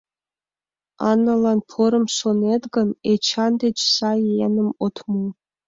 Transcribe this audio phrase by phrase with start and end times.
[1.09, 5.23] Аналан порым шонет гын, Эчан деч сай еҥым от му.